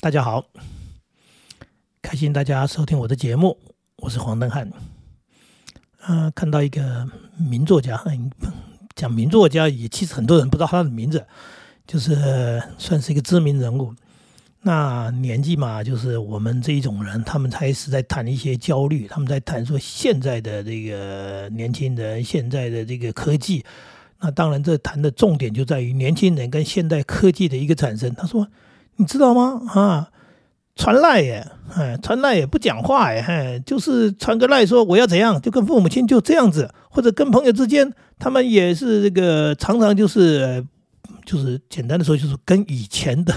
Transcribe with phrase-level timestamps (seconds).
[0.00, 0.44] 大家好，
[2.00, 3.58] 开心大家收听我的节目，
[3.96, 4.70] 我是黄登汉。
[6.00, 8.00] 啊，看到一个名作家，
[8.94, 11.26] 讲名作家也其实很多人不知道他的名字，
[11.88, 13.92] 就是算是一个知名人物。
[14.62, 23.64] 那年纪嘛，就是我们这一种人，他们开始在谈一些焦虑，他们在谈说现在的这个年轻人，现在的这个科技。
[24.20, 28.14] 那当然，这谈的重点就在于年轻人跟现代科技的一个产生。
[28.14, 28.46] 他说。
[28.96, 29.60] 你知道吗？
[29.74, 30.10] 啊，
[30.76, 40.64] 传赖耶，哎，传赖也不讲话耶，哎，就是传个赖说我要怎样，就跟父母亲就这样子，或者跟朋友之间，他们也是这个常常就是，
[41.24, 43.34] 就是简单的说，就是跟以前的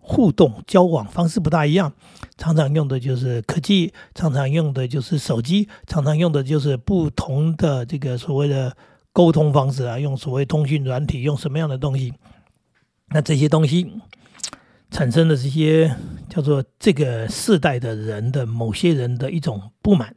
[0.00, 1.92] 互动交往方式不大一样，
[2.36, 8.76] 常常用的就是科技，常常用的就是手机，常常用的就是不同的这个所谓的
[9.12, 12.12] 沟通方式啊，用所谓通讯软体，用什么样的东西？
[13.10, 13.92] 那这些东西。
[14.94, 15.92] 产生的这些
[16.30, 20.14] 叫做这个世代的人的某些人的一种不满。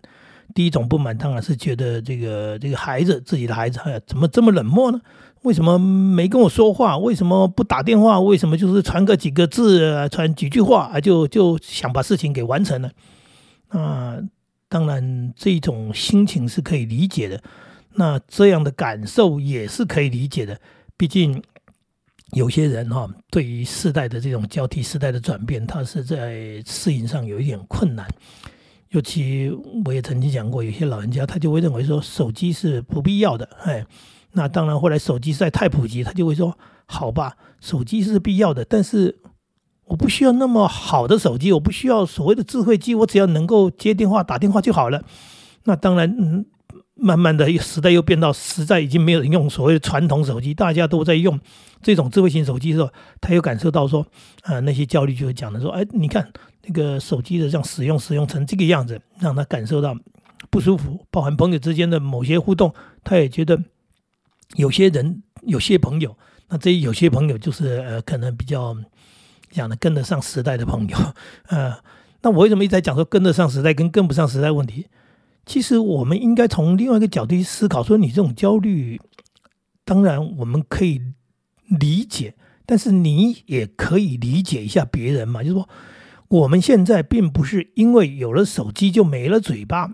[0.53, 5.02] 第一种不满当然是觉得这个这个孩子自己的孩子哎怎么这么冷漠呢？
[5.41, 6.95] 为什么没跟我说话？
[6.99, 8.19] 为什么不打电话？
[8.19, 12.91] 为什么就是传个几个字、啊传几句话啊就就想把事情给完成了？
[13.71, 14.21] 那
[14.69, 17.41] 当然这种心情是可以理解的，
[17.95, 20.59] 那这样的感受也是可以理解的，
[20.95, 21.41] 毕竟。
[22.38, 28.07] 有些人哈，对于世代的这种交替、世代的转变，他是在适应上有一点困难。
[28.89, 29.52] 尤其
[29.83, 33.49] 我也曾经讲过，有些老人家他就会认为说手机是不必要的。
[33.63, 33.85] 哎，
[34.33, 39.17] 那当然后来手机实在太普及，他就会说：好吧，手机是必要的，但是
[39.85, 45.03] 我不需要那么好的手机，我不需要所谓的智慧机，我只要能够接电话、打电话就好了。
[45.63, 46.45] 那当然，嗯。
[46.99, 51.39] 慢慢的又时代又变到实在已经没有人用所谓的传统手机，大家都在用
[51.81, 54.05] 这种智慧型手机的时候，他又感受到说，
[54.41, 56.31] 啊，那些焦虑就会讲的说，哎，你看
[56.63, 59.95] 那个手机的这样使用使用成这个样子，让他感受到
[60.49, 61.05] 不舒服。
[61.11, 63.63] 包含朋友之间的某些互动，他也觉得
[64.55, 66.17] 有些人有些朋友，
[66.49, 68.75] 那这有些朋友就是呃，可能比较
[69.52, 70.97] 讲的跟得上时代的朋友，
[71.49, 71.77] 呃，
[72.23, 74.87] 那我为什么一直在讲说跟得上时代跟跟不上时代问题？
[75.47, 78.99] 其实我们应该从另外一个角度去思考，说你这种焦虑，
[79.85, 81.02] 当然我们可以
[81.67, 82.35] 理解，
[82.65, 85.41] 但是你也可以理解一下别人嘛。
[85.41, 85.69] 就是说，
[86.27, 89.93] 我们现在并不是因为有了手机就没了嘴巴。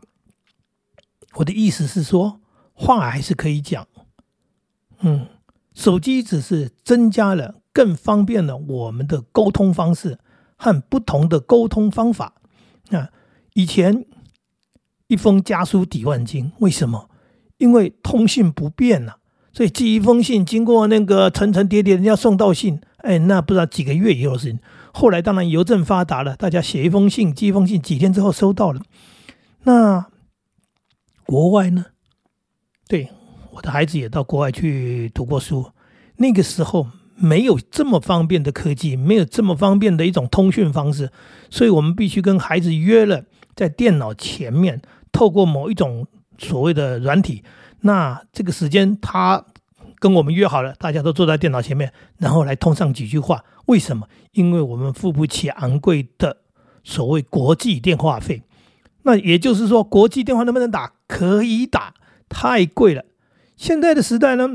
[1.35, 2.41] 我的意思是说，
[2.73, 3.87] 话还是可以讲。
[5.01, 5.27] 嗯，
[5.75, 10.17] 手机只是增加了、更方便了我们的沟通方式
[10.55, 12.33] 和不同的沟通方法。
[12.89, 13.07] 那
[13.53, 14.07] 以前。
[15.13, 17.09] 一封家书抵万金，为什么？
[17.59, 19.13] 因为通信不便呐，
[19.53, 24.59] 所以寄一封信，经过那个层层叠叠，人家送到信，哎，那不知道几个月以后的事情。
[24.91, 28.81] 后来当然邮政发达了，大家写一封信，寄一封信，几天之后收到了。
[29.63, 30.07] 那
[31.25, 31.85] 国外呢？
[32.87, 33.09] 对，
[33.51, 35.71] 我的孩子也到国外去读过书，
[36.17, 41.11] 那个时候没有这么方便的科技，没有这么方便的一种通讯方式，
[41.49, 43.23] 所以我们必须跟孩子约了
[43.55, 44.81] 在电脑前面。
[45.13, 46.05] 透过某一种
[46.37, 47.41] 所谓的软体，
[47.81, 49.45] 那这个时间他
[49.99, 53.45] 跟我们约好了，大家都坐在电脑前面，然后来通上几句话。
[53.67, 54.05] 为什么？
[54.33, 56.39] 因为我们付不起昂贵的
[56.83, 58.43] 所谓国际电话费。
[59.03, 60.91] 那也就是说，国际电话能不能打？
[61.07, 61.93] 可以打，
[62.27, 63.05] 太贵了。
[63.55, 64.49] 现在的时代呢？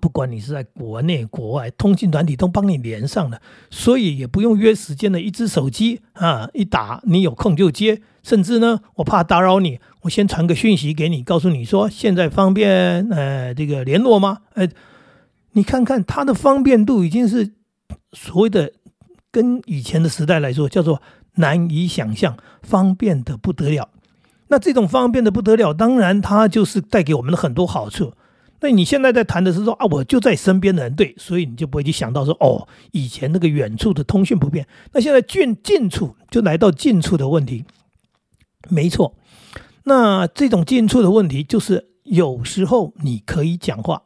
[0.00, 3.38] 不管你是在国内国外，通讯软体都帮你连上了，
[3.70, 14.38] 所以也不用约时间的一只手机啊，一打你有空就接，甚至呢，我怕打扰你，我先传个讯息给你，告诉你说现在方便呃这个联络吗？
[14.54, 14.68] 呃，
[15.52, 17.52] 你看看它的方便度已经是
[18.12, 18.72] 所谓的
[19.30, 21.00] 跟以前的时代来说叫做
[21.34, 23.88] 难以想象，方便的不得了。
[24.48, 28.12] 那这种方便的不得了，当然它就是带给我们的很多好处。
[28.62, 37.64] 那你现在在谈的是说啊，我就在身边的人对，所以你就不会去想到说哦，以前那个远处的通讯不便，那现在近近处就来到近处的问题，
[38.68, 39.16] 没错。
[39.84, 44.02] 那这种近处的问题就是有时候你可以讲话，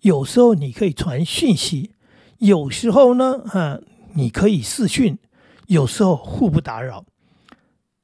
[0.00, 1.92] 有时候你可以传讯息，
[2.38, 3.80] 有时候呢，啊，
[4.14, 5.18] 你可以视讯，
[5.66, 7.04] 有时候互不打扰。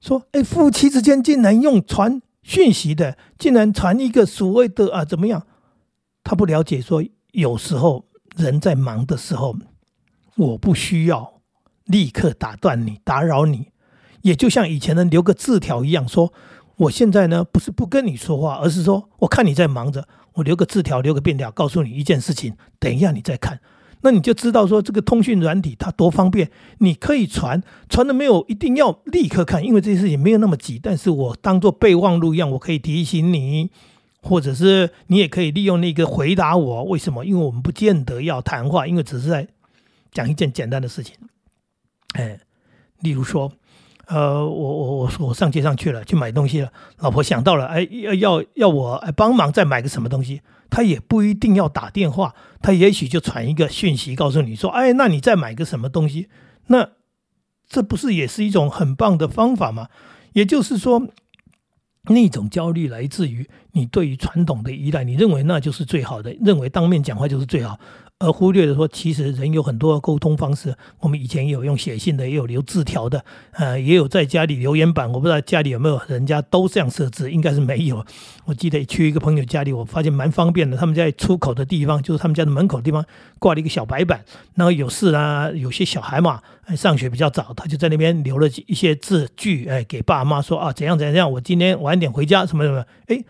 [0.00, 5.46] 说哎，夫妻之间竟然用传讯息的，竟然传一个所谓的啊怎么样？
[6.22, 8.06] 他不了解，说有时候
[8.36, 9.56] 人在忙的时候，
[10.36, 11.40] 我不需要
[11.84, 13.68] 立刻打断你、打扰你，
[14.26, 16.32] 也就像以前的留个字条一样，说
[16.78, 23.60] 我现在呢不是不跟你说话，而是说我看你在忙着，我留个字条、留个便条，告诉你一件事情，等一下你再看。
[24.00, 30.80] 那你就知道说这个通讯软体它多方便，你可以传，传的没有一定要立刻看，因为这些事情没有那么急。
[30.82, 33.70] 但是我当做备忘录一样，我可以提醒你，
[34.22, 36.84] 或者是你也可以利用那个回答我。
[36.84, 37.24] 为什么？
[37.24, 39.46] 因为我们不见得要谈话，因为只是在
[40.10, 41.14] 讲一件简单的事情。
[42.14, 42.38] 哎，
[43.00, 43.52] 例如说，
[44.06, 50.40] 呃，我我我我上街上去了，去买东西了，老婆想到了，哎，要要要我帮忙再买个什么东西。
[50.68, 56.28] 他也不一定要打电话，他也许就传一个讯息告诉你说：“哎，那你再买个什么东西？”
[56.66, 56.88] 那
[57.68, 59.88] 这不是也是一种很棒的方法吗？
[60.32, 61.06] 也就是说，
[62.08, 67.78] 那种焦虑来自于你对于传统的依赖，你认为那就是最好的，认为当面讲话就是最好。
[68.18, 70.74] 而忽略了说，其实人有很多沟通方式。
[71.00, 73.22] 我们以前有用写信的，也有留字条的，
[73.52, 75.06] 呃，也有在家里留言板。
[75.12, 78.02] 我不知道家里有没有人家都这样设置，应该是没有。
[78.46, 80.78] 我记得去一个朋友家里，我发现蛮方便的。
[80.78, 83.04] 他们在出口的地方，就是他们家的门口地方，
[83.38, 84.24] 挂了一个小白板。
[84.54, 86.40] 然后有事啊，有些小孩嘛，
[86.74, 92.82] 上学比较早，他就在那边留了一些字句，哎，给爸妈说啊，怎样怎样，我今天晚点回家，什么什么。
[93.08, 93.22] 哎，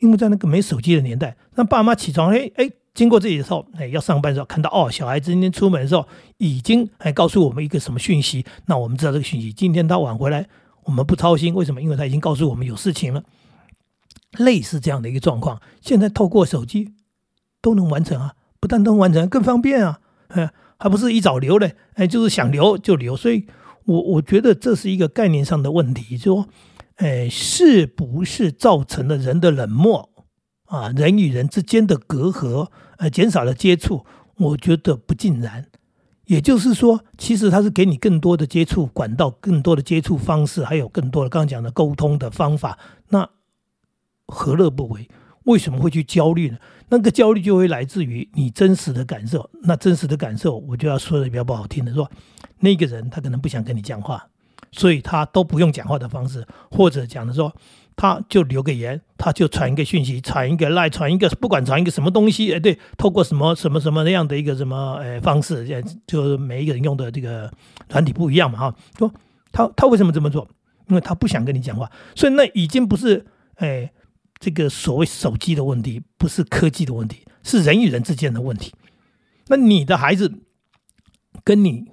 [0.00, 2.72] 因为在那个没手机的年代，让爸妈起床，哎哎。
[2.94, 6.06] 经过这里的时候，哎，要上班的时候看到哦，小孩子今天出门的时候
[6.38, 9.52] 已经哎告诉我们一个什么讯息，那我们知道这个讯息。
[9.52, 10.48] 今天他晚回来，
[10.84, 11.80] 我们不操心，为什么？
[11.80, 13.22] 因为他已经告诉我们有事情了。
[14.38, 16.92] 类似这样的一个状况，现在透过手机
[17.62, 23.16] 都能完成啊，不但能完成，更方便啊，哎，还不是一早留嘞，哎，就是想留就留。
[23.16, 23.46] 所以，
[23.86, 26.48] 我我觉得这是一个概念上的问题，就说，
[26.96, 30.10] 哎，是不是造成了人的冷漠
[30.68, 30.88] 啊？
[30.90, 32.68] 人与人之间的隔阂？
[32.98, 34.04] 呃，减少了接触，
[34.36, 35.66] 我觉得不尽然。
[36.26, 42.78] 也就是说，其实它是给你更多的接触管道、更多的接触方式，还有更多的刚刚讲的沟通的方法。
[43.08, 43.30] 那
[44.26, 45.08] 何乐不为？
[45.44, 46.58] 为什么会去焦虑呢？
[46.90, 49.48] 那个焦虑就会来自于你真实的感受。
[49.62, 52.10] 那真实的感受，我就要说的比较不好听的，说
[52.58, 54.26] 那个人他可能不想跟你讲话，
[54.72, 57.54] 所以他都不用讲话的方式，或者讲的说。
[58.00, 65.66] 他就留个言，他就传一个讯息，传一个赖，传一个不管传一个什么东西，哎，对，透过什么什么什么那样的一个什么呃方式，
[66.06, 67.52] 就每一个人用的这个
[67.90, 69.12] 软体不一样嘛，哈，说
[69.50, 70.48] 他他为什么这么做？
[70.86, 73.92] 因为他不想跟你讲话，所以那已经不是哎
[74.38, 78.72] 这个所谓手机的问题，不是科技的问题，是人与人之间的问题。
[79.48, 80.32] 那你的孩子
[81.42, 81.90] 跟你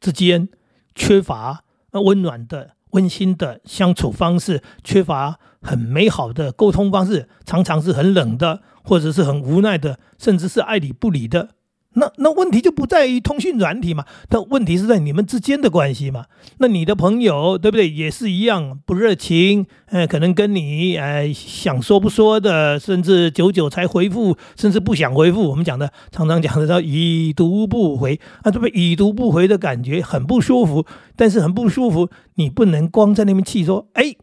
[0.00, 0.50] 之间
[0.94, 2.75] 缺乏温暖的。
[2.96, 11.50] 温馨的相处方式，缺乏很美好的沟通方式，常常是很冷的，或者是很无奈的，甚至是爱理不理的。
[11.98, 14.04] 那那问题就不在于通讯软体嘛？
[14.28, 16.26] 那问题是在你们之间的关系嘛？
[16.58, 17.88] 那你的朋友对不对？
[17.88, 25.48] 也是一样不热情，呃，可能跟你呃想说不说的，甚至久久才回复，甚至不想回复。
[25.48, 30.84] 我们讲的常常讲的叫已读不回啊，这不已读不回的感觉很不舒服。
[31.16, 34.14] 但是很不舒服，你不能光在那边气说，哎，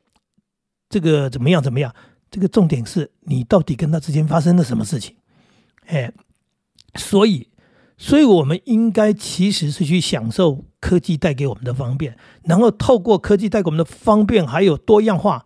[0.89, 1.91] 这个怎么样怎么样？
[2.29, 5.15] 这个重点是你到底跟他之间发生了什么事情？
[5.87, 6.11] 哎，
[6.95, 7.47] 所以。
[7.95, 15.45] 所以，我们应该其实是去享受科技带给我们的方便，然后透过科技带给我们的方便，还有多样化，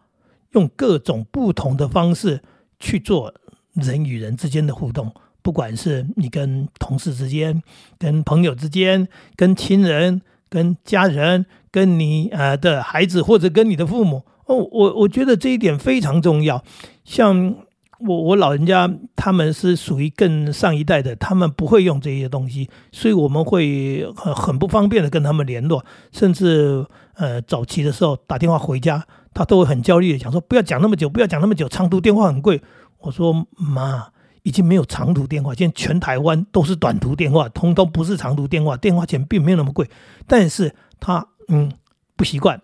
[0.53, 2.41] 用各种不同的方式
[2.79, 3.33] 去做
[3.73, 5.13] 人与人之间的互动。
[5.43, 7.61] 不管是你跟同事之间、
[7.99, 16.63] 跟朋友之间、跟亲人、跟家人、跟你呃的孩子，或者跟你的父母，哦，我我觉得这一点非常重要。
[17.03, 17.55] 像。
[17.99, 26.85] 我我老人家他们是属于更上一代的，他们不会用这些东西，所以我们会很很不方便的跟他们联络，甚至
[27.15, 32.61] 呃早期的时候打电话回家，他都会很焦虑的讲说不要讲那么久，不要讲那么久，长途电话很贵。
[32.99, 34.07] 我说妈，
[34.43, 39.89] 已经没有长途电话，现在全台湾都是短途电话，通通不是长途电话，电话钱并没有那么贵，
[40.27, 41.71] 但是他嗯
[42.15, 42.61] 不习惯，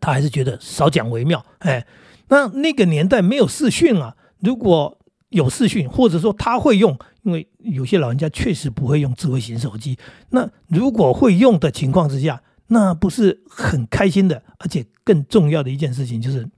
[0.00, 1.44] 他还是觉得少讲为妙。
[1.58, 1.86] 哎，
[2.28, 4.16] 那那个年代没有视讯啊。
[4.44, 4.98] 如果
[5.30, 9.98] 有视讯，或者说他会用，因为有些老人家确实不会用智慧型手机。
[10.30, 16.48] 那如果会用的情况之下，那不是很开心的，而且更重要的一件事情就是，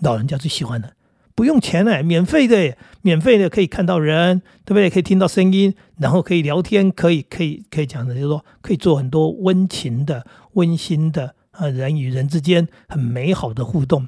[0.00, 0.94] 老人家最喜欢的，
[1.34, 4.88] 不用钱的，免费的，免费的可以看到人，对不对？
[4.88, 14.06] 可以听到声音，然后可以聊天，可以可以可以讲的，就是说可以做很多温情的、温馨的啊，人与人之间很美好的互动。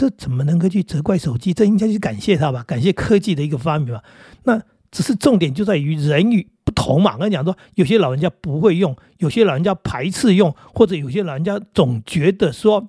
[0.00, 1.52] 这怎么能够去责怪手机？
[1.52, 4.02] 这应该去感谢他吧，感谢科技的一个发明吧。
[4.44, 4.58] 那
[4.90, 7.16] 只是重点就在于人与不同嘛。
[7.16, 12.88] 我跟你讲说，有些老人家不会用，有些老人家排斥用，或者有些老人家总觉得说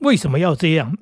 [0.00, 0.98] 为什么要这样？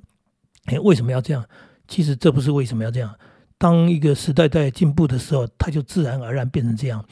[0.66, 1.44] 哎，为什么要这样？
[1.88, 3.12] 其实这不是为什么要这样，
[3.58, 7.04] 当一个时代在进步的时候，它就自然而然变成这样。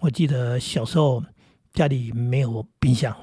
[0.00, 1.24] 我记得小时候
[1.72, 3.16] 家里没有冰箱，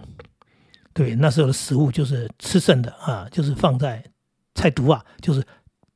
[0.92, 4.04] 对，那时候的食物就是吃剩的啊，就是放在
[4.55, 5.46] 菜毒啊，就是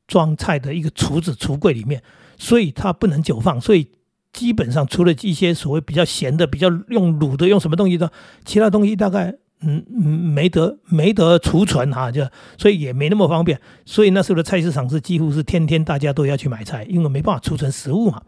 [0.08, 2.02] 装菜的一个橱子、橱柜里面，
[2.38, 3.90] 所以它不能久放，所以
[4.34, 8.12] 基本上除了一些所谓比较咸的、比较用卤的、用什么东西的，
[8.44, 9.36] 其他东西大概。
[9.62, 13.60] 嗯嗯，没得没得储存哈，就所以也没那么方便。
[13.86, 18.22] 所以那时候的菜市场是几乎是天天大家都要去买菜，因为没办法储存食物嘛。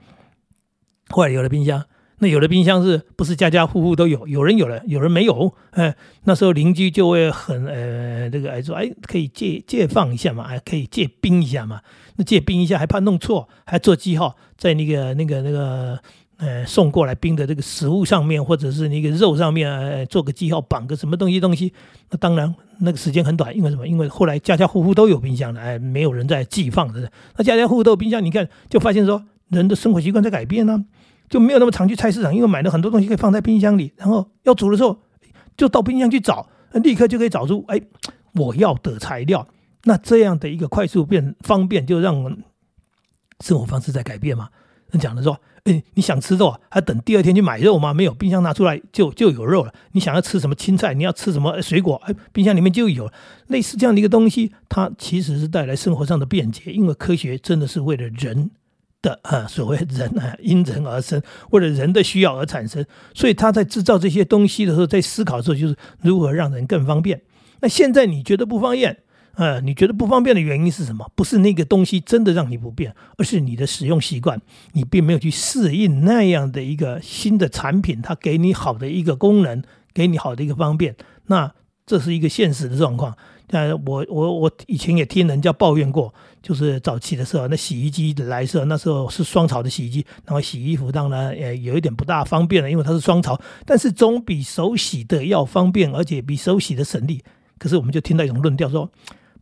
[1.10, 1.84] 后来有了冰箱，
[2.20, 4.28] 那有的冰箱是不是家家户户都有？
[4.28, 5.54] 有人有了，有人没有。
[5.72, 11.82] 哎，那时候邻居就会很呃这个哎说哎可以借借放一下嘛，哎可以借冰一下嘛。
[12.16, 16.00] 那借冰一下还怕弄错，还做记号在那个那个那个。
[16.40, 21.74] 呃，送过来冰的这个食物上面，或者是那个肉上面，呃，做个记号，绑个什么东西东西。
[22.12, 23.88] 那当然，那个时间很短，因为什么？
[23.88, 27.12] 因为后来家家户户都有冰箱了，哎，没有人在寄放的。
[27.38, 30.86] 那家家户户都有冰箱，你看就发现说，人的生活习惯在改变呢，
[31.30, 35.00] 就没有那么常去菜市场，因为买了很多东西可以放在冰箱里，然后要煮的时候
[35.56, 37.82] 就到冰箱去找，立刻就可以找出，哎，
[38.34, 39.48] 我要的材料。
[39.84, 42.16] 那这样的一个快速变方便，就让
[43.42, 44.50] 生活方式在改变嘛。
[44.92, 45.40] 那讲的说。
[45.64, 47.94] 哎，你想吃肉啊，还等第二天去买肉吗？
[47.94, 49.74] 没有，冰箱拿出来就就有肉了。
[49.92, 53.12] 你想要吃什么青菜，你要吃什么水果，哎，冰箱里面就有。
[53.48, 58.50] 类似这样的一个东西，它其实是带来生活上的便捷，因为科学真的是为了人
[59.02, 62.86] 的啊，所谓人啊，因人而生，为了人的需要而产生。
[63.14, 67.22] 所以他在制造这些东西的时候，在思考的时候，就是如何让人更方便。
[67.62, 68.98] 那现在你觉得不方便？
[69.36, 71.12] 呃，你觉得不方便的原因是什么？
[71.14, 74.42] 不是那个东西真的让你不便，而是你的使用习惯，
[74.74, 79.62] 你并没有去适应那样的一个新的产品，它给你好的一个功能，
[79.94, 80.96] 给你好的一个方便。
[81.28, 81.54] 那
[81.88, 83.18] 这是一个现实的状况。
[83.50, 86.14] 那，我我我以前也听人家抱怨过，
[86.44, 97.24] 就是早期的时候，那洗衣机的来时候，那时候是双槽的洗衣机，然后洗衣服当然也有一点不大方便了，因为它是双槽，但是总比手洗的要方便，而且比手洗的省力。
[97.58, 98.92] 可是我们就听到一种论调说。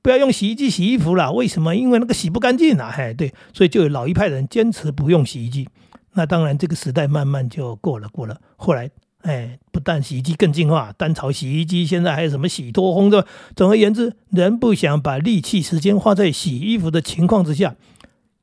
[0.01, 1.75] 不要用洗衣机洗衣服了，为什么？
[1.75, 2.93] 因为那个洗不干净啊！
[2.95, 5.67] 嘿，对，所以就有老一派人坚持不用洗衣机。
[6.13, 8.39] 那当然，这个时代慢慢就过了，过了。
[8.55, 8.87] 后来，
[9.25, 13.25] 哎，不但洗衣机更进化，单槽洗衣机现在还有什么洗脱烘的。
[13.55, 17.75] 总而言之，人不想把力气、时间花在洗衣服的情况之下，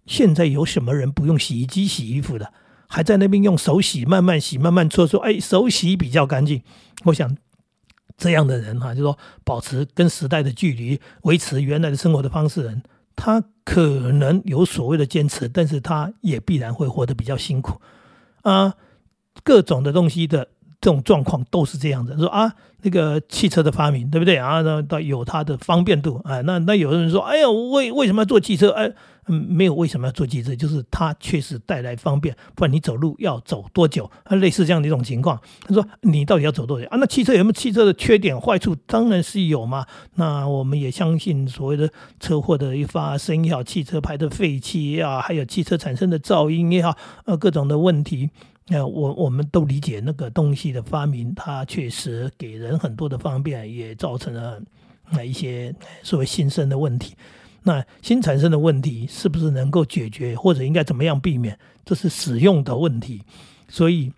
[0.06, 2.52] 现在有什么人不用洗衣机洗衣服的？
[2.88, 6.62] 还在那边用手洗，慢慢洗，慢慢搓搓，哎，手洗比较干净。
[7.04, 7.36] 我想。
[8.18, 12.82] 这样的人哈，就说保持跟时代的距离，维持原来的生活的方式人，
[13.16, 17.80] 他可能有所谓的坚持，但是他也必然会活得比较辛苦
[18.42, 18.74] 啊。
[19.42, 20.50] 各种的东西的
[20.82, 22.14] 这种状况都是这样的。
[22.18, 24.60] 说啊，那个汽车的发明，对不对啊？
[24.60, 26.42] 那到有它的方便度啊。
[26.42, 28.68] 那那有的人说，哎呀，为为什么要坐汽车？
[28.72, 28.92] 哎。
[29.28, 32.34] 嗯，没有为什么要坐汽车，就是它确实带来方便。
[32.56, 34.10] 不然你走路要走多久？
[34.24, 35.40] 啊，类似这样的一种情况。
[35.64, 38.74] 他说：“你到底要走多久啊？”那汽车有没有汽车的缺点坏处？
[38.74, 39.86] 当然是有嘛。
[40.16, 48.28] 那我们也相信所谓的车祸的一发生也好，汽车排的废气也好，还有汽车产生的噪音也好，呃，各种的问题，
[48.73, 54.59] 那我我们都理解那个东西的发明，它确实给人很多的方便，也造成了
[55.11, 57.14] 那一些所谓新生的问题。
[57.62, 61.59] 那新产生的问题是不是能够解决，或者应该怎么样避免？
[61.85, 63.21] 这是使用的问题。
[63.69, 64.11] 所以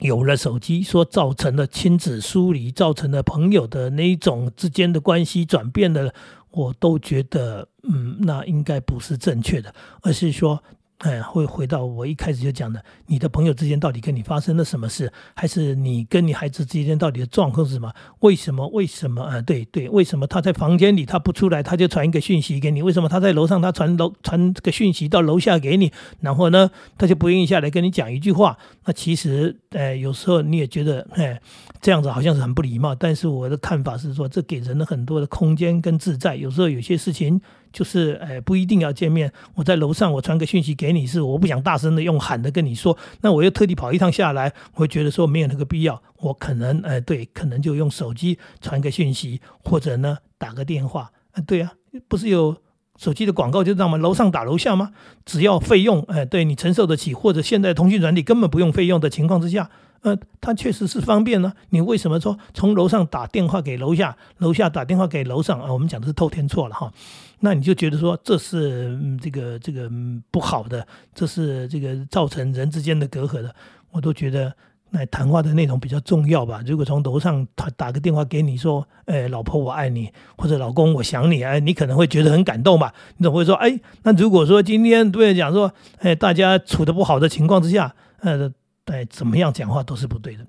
[0.00, 6.12] 有了手机，说造成了亲子疏离，造成了朋友的那一种之间的关系转变的，
[6.50, 10.62] 我都觉得，嗯，那应该不是正确的，而是说。
[11.02, 17.92] 哎，会回到我一开始就讲的，你的朋友之间到底跟你发生了什么事，还是你跟你孩子之间到底的状况是什么？
[18.20, 18.68] 为什么？
[18.68, 19.20] 为什么？
[19.20, 22.82] 啊，对对，为什么他在房间里他不出来，他就传一个讯息给你？
[22.82, 25.90] 为什么他在楼上他传楼传这个讯息到楼下给你？
[26.20, 28.56] 然后呢，他就不愿意下来跟你讲一句话？
[28.84, 31.40] 那其实，哎，有时候你也觉得，哎，
[31.80, 32.94] 这样子好像是很不礼貌。
[32.94, 36.36] 但是我的看法是说，这给人了很多的空间跟自在。
[36.36, 37.40] 有时候有些事情。
[37.72, 39.32] 就是诶，不一定要见面。
[39.54, 42.96] 我在楼上，我传个讯息给你，是我不想大声的用喊的跟你说。
[43.22, 46.02] 那我又特地跑一趟下来，我觉得说没有那个必要。
[46.18, 51.10] 我可能诶，对，可能就用手机传个讯息，或者呢打个电话。
[51.32, 51.72] 啊，对啊，
[52.08, 52.56] 不是有
[52.98, 53.96] 手机的广告就这样吗？
[53.96, 54.90] 楼上打楼下吗？
[55.24, 59.70] 只要费用诶，对你承受得起，或者现在通讯软体根本不用费用的情况之下。
[60.02, 61.52] 呃，它确实是方便呢。
[61.70, 65.72] 你为什么说从楼上打电话给楼下，楼下打电话给楼上啊？
[65.72, 66.92] 我们讲的是透天错了哈。
[67.40, 69.90] 那你就觉得说这是嗯这个这个
[70.30, 73.54] 不好的，这是这个造成人之间的隔阂的。
[73.90, 74.52] 我都觉得
[74.90, 76.60] 那谈话的内容比较重要吧。
[76.66, 82.92] 如果从楼上他打个电话给你说，哎，老婆我爱你，或者老公我想你，哎，你可能会觉得很感动吧？
[83.16, 88.52] 你总会说，哎，那如果说今天对讲说，哎，大家处的不好的情况之下，呃，
[88.84, 90.46] 对，怎么样讲话都是不对的。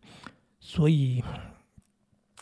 [0.59, 1.23] 所以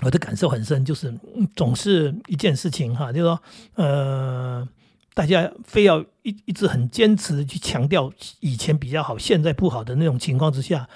[0.02, 1.14] 我的感受很深，就是
[1.56, 3.42] 总是一件事情哈，就是说，
[3.76, 4.68] 呃，
[5.14, 10.88] 大家非要一一直很坚持去强调以前比较好，现在不好的那种情况之下。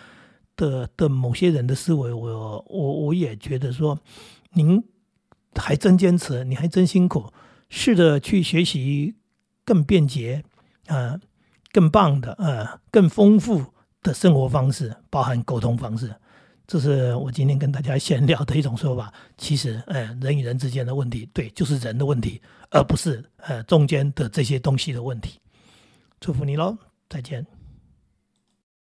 [0.57, 3.99] 的的某些人的思维，我我我也觉得说，
[4.53, 4.81] 您
[5.53, 7.29] 还真坚持，你还真辛苦，
[7.67, 9.15] 试着去学习
[9.65, 10.45] 更便捷
[10.87, 11.19] 啊、
[11.73, 13.65] 更棒的啊、更丰富
[14.05, 16.13] 的生活方式，包含沟通方式。
[16.67, 19.12] 这是我今天跟大家闲聊的一种说法。
[19.35, 25.39] 其实，呃，人与人之间的问题，对，就是人的问题，而不是呃中间的这些东西的问题。
[26.19, 26.77] 祝福你喽，
[27.09, 27.43] 再见。